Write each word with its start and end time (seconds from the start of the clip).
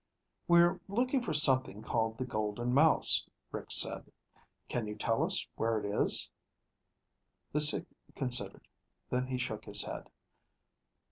"We're 0.47 0.79
looking 0.87 1.21
for 1.21 1.31
something 1.31 1.83
called 1.83 2.17
the 2.17 2.25
Golden 2.25 2.73
Mouse," 2.73 3.27
Rick 3.51 3.69
said. 3.71 4.11
"Can 4.67 4.87
you 4.87 4.95
tell 4.95 5.21
us 5.21 5.45
where 5.57 5.77
it 5.79 5.85
is?" 5.85 6.27
The 7.51 7.59
Sikh 7.59 7.85
considered. 8.15 8.67
Then 9.11 9.27
he 9.27 9.37
shook 9.37 9.63
his 9.65 9.83
head. 9.83 10.09